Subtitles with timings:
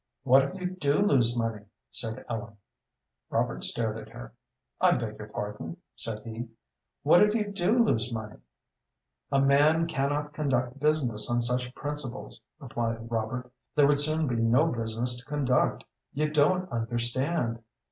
[0.23, 2.57] "What if you do lose money?" said Ellen.
[3.29, 4.33] Robert stared at her.
[4.79, 6.47] "I beg your pardon?" said he.
[7.03, 8.39] "What if you do lose money?"
[9.31, 13.51] "A man cannot conduct business on such principles," replied Robert.
[13.75, 15.83] "There would soon be no business to conduct.
[16.13, 17.61] You don't understand."